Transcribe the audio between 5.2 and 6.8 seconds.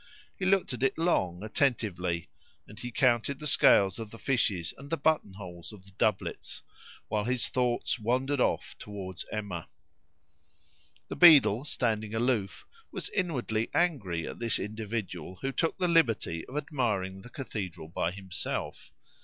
holes of the doublets,